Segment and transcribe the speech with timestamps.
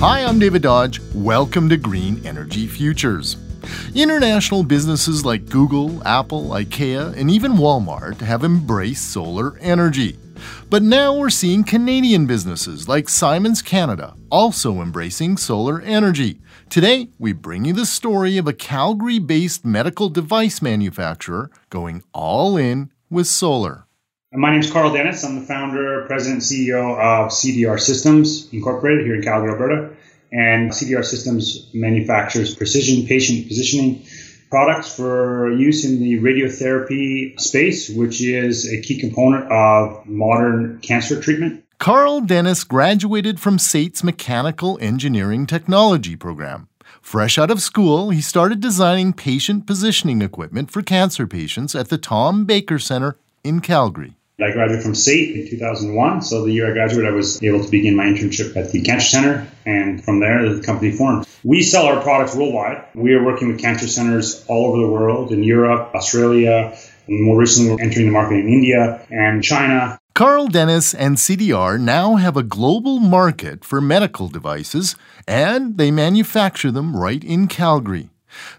[0.00, 1.00] Hi, I'm David Dodge.
[1.12, 3.36] Welcome to Green Energy Futures.
[3.96, 10.16] International businesses like Google, Apple, IKEA, and even Walmart have embraced solar energy.
[10.70, 16.38] But now we're seeing Canadian businesses like Simons Canada also embracing solar energy.
[16.70, 22.56] Today, we bring you the story of a Calgary based medical device manufacturer going all
[22.56, 23.87] in with solar.
[24.30, 25.24] My name is Carl Dennis.
[25.24, 29.94] I'm the founder, president, CEO of CDR Systems Incorporated here in Calgary, Alberta.
[30.30, 34.04] And CDR Systems manufactures precision patient positioning
[34.50, 41.18] products for use in the radiotherapy space, which is a key component of modern cancer
[41.18, 41.64] treatment.
[41.78, 46.68] Carl Dennis graduated from SAIT's Mechanical Engineering Technology program.
[47.00, 51.96] Fresh out of school, he started designing patient positioning equipment for cancer patients at the
[51.96, 54.17] Tom Baker Center in Calgary.
[54.40, 56.22] I graduated from SAIT in 2001.
[56.22, 59.08] So the year I graduated, I was able to begin my internship at the Cancer
[59.08, 59.48] Center.
[59.66, 61.26] And from there, the company formed.
[61.42, 62.84] We sell our products worldwide.
[62.94, 67.36] We are working with cancer centers all over the world in Europe, Australia, and more
[67.36, 69.98] recently, we're entering the market in India and China.
[70.14, 74.94] Carl Dennis and CDR now have a global market for medical devices,
[75.26, 78.10] and they manufacture them right in Calgary.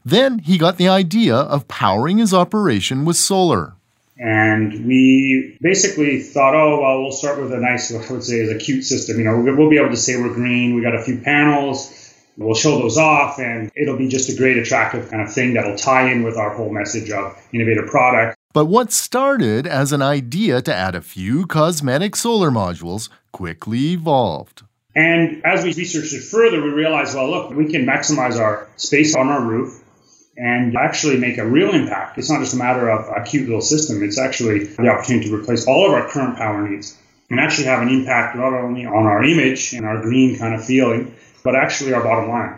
[0.03, 3.75] Then he got the idea of powering his operation with solar.
[4.19, 8.51] And we basically thought, oh, well, we'll start with a nice, I would say, is
[8.51, 9.17] a cute system.
[9.17, 10.75] You know, we'll be able to say we're green.
[10.75, 11.95] We got a few panels.
[12.35, 15.75] We'll show those off, and it'll be just a great, attractive kind of thing that'll
[15.75, 18.37] tie in with our whole message of innovative product.
[18.53, 24.63] But what started as an idea to add a few cosmetic solar modules quickly evolved.
[24.95, 29.15] And as we researched it further, we realized, well, look, we can maximize our space
[29.15, 29.83] on our roof
[30.39, 32.17] and actually make a real impact.
[32.17, 35.35] It's not just a matter of a cute little system, it's actually the opportunity to
[35.35, 36.97] replace all of our current power needs
[37.29, 40.65] and actually have an impact not only on our image and our green kind of
[40.65, 42.57] feeling, but actually our bottom line.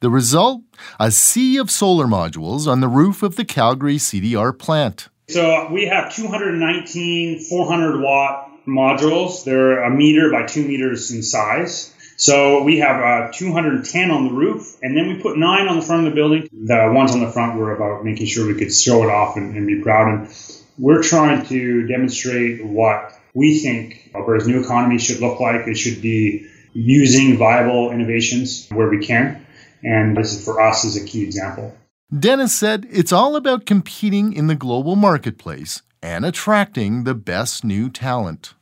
[0.00, 0.62] The result?
[0.98, 5.08] A sea of solar modules on the roof of the Calgary CDR plant.
[5.28, 9.44] So we have 219 400 watt modules.
[9.44, 11.94] They're a meter by two meters in size.
[12.20, 15.82] So we have uh, 210 on the roof, and then we put nine on the
[15.82, 16.50] front of the building.
[16.52, 19.56] The ones on the front were about making sure we could show it off and,
[19.56, 20.08] and be proud.
[20.12, 20.36] And
[20.76, 25.66] we're trying to demonstrate what we think Alberta's new economy should look like.
[25.66, 29.46] It should be using viable innovations where we can.
[29.82, 31.74] And this is for us is a key example.
[32.16, 37.88] Dennis said it's all about competing in the global marketplace and attracting the best new
[37.88, 38.52] talent.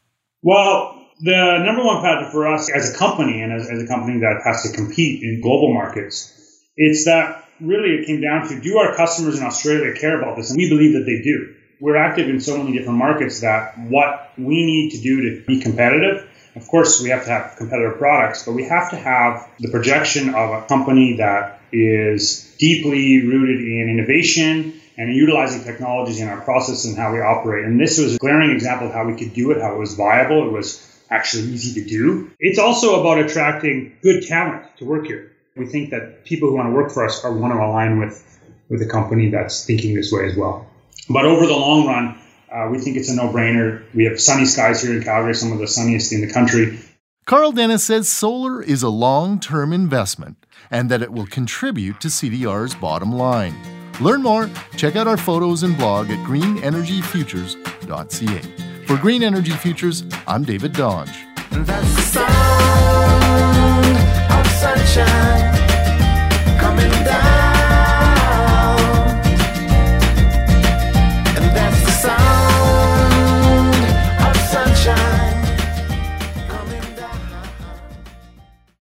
[0.42, 4.20] Well, the number one factor for us as a company and as, as, a company
[4.20, 6.34] that has to compete in global markets,
[6.76, 10.50] it's that really it came down to do our customers in Australia care about this?
[10.50, 11.54] And we believe that they do.
[11.80, 15.60] We're active in so many different markets that what we need to do to be
[15.60, 16.28] competitive,
[16.58, 20.30] of course, we have to have competitive products, but we have to have the projection
[20.30, 26.84] of a company that is deeply rooted in innovation and utilizing technologies in our process
[26.84, 27.64] and how we operate.
[27.64, 29.94] And this was a glaring example of how we could do it, how it was
[29.94, 30.48] viable.
[30.48, 32.30] It was actually easy to do.
[32.38, 35.32] It's also about attracting good talent to work here.
[35.56, 38.24] We think that people who want to work for us are want to align with,
[38.68, 40.66] with a company that's thinking this way as well.
[41.08, 42.18] But over the long run,
[42.52, 43.82] uh, we think it's a no-brainer.
[43.94, 46.78] We have sunny skies here in Calgary, some of the sunniest in the country.
[47.26, 52.74] Carl Dennis says solar is a long-term investment and that it will contribute to CDR's
[52.74, 53.54] bottom line.
[54.00, 58.67] Learn more, check out our photos and blog at greenenergyfutures.ca.
[58.88, 61.26] For Green Energy Futures, I'm David Dodge.